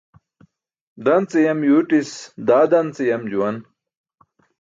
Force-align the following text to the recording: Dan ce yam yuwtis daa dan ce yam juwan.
Dan 1.05 1.23
ce 1.29 1.39
yam 1.45 1.61
yuwtis 1.67 2.11
daa 2.47 2.65
dan 2.71 2.87
ce 2.95 3.03
yam 3.09 3.23
juwan. 3.31 3.57